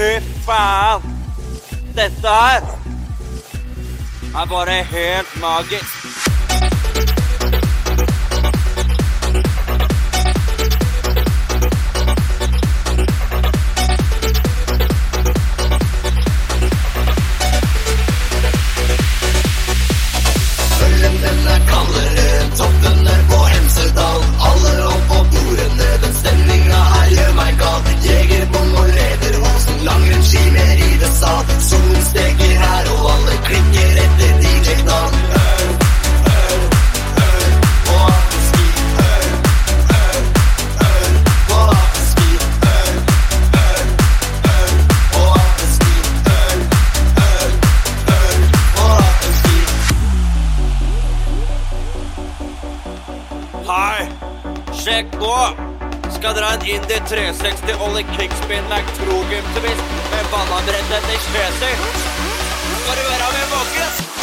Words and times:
fy 0.00 0.20
faen! 0.46 1.02
Dette 1.96 2.28
her 2.28 2.62
er 4.34 4.46
bare 4.48 4.82
helt 4.94 5.40
magisk. 5.40 5.99
Hei, 53.70 54.02
sjekk 54.74 55.12
nå! 55.20 55.34
Skal 56.16 56.34
dere 56.34 56.48
ha 56.48 56.56
en 56.56 56.64
Indy 56.66 56.96
360 57.06 57.84
Ollie 57.86 58.02
Kickspin 58.16 58.66
Mactrogen-twist 58.72 59.94
med 60.10 60.30
bananbrettet 60.34 61.12
i 61.14 61.18
Spesi? 61.28 61.74
Skal 61.78 62.98
du 62.98 63.04
være 63.12 63.28
med 63.36 63.46
våken? 63.54 64.19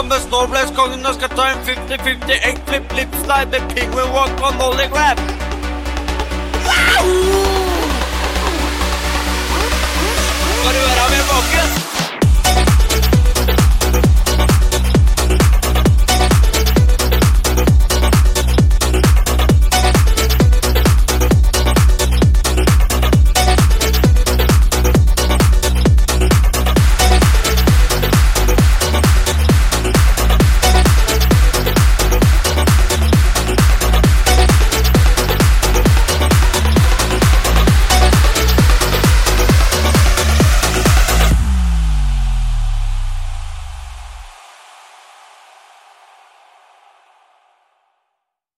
Kommer 0.00 0.18
Snowblaze-kongen 0.18 1.06
og 1.06 1.14
skal 1.14 1.28
ta 1.28 1.44
en 1.52 1.60
50-50 1.66 2.48
eggflip-lip-slide 2.48 3.50
med 3.52 3.60
pingvin-walk 3.74 4.32
og 4.46 4.52
nolly 4.60 4.88
grab. 4.94 5.18
Wow! 6.66 7.49